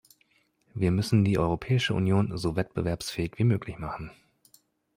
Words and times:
Wir 0.73 0.89
müssen 0.89 1.23
die 1.23 1.37
Europäische 1.37 1.93
Union 1.93 2.35
so 2.35 2.55
wettbewerbsfähig 2.55 3.33
wie 3.37 3.43
möglich 3.43 3.77
machen. 3.77 4.09